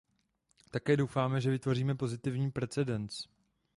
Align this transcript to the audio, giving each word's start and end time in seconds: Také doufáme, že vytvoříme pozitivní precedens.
Také 0.71 0.97
doufáme, 0.97 1.41
že 1.41 1.51
vytvoříme 1.51 1.95
pozitivní 1.95 2.51
precedens. 2.51 3.27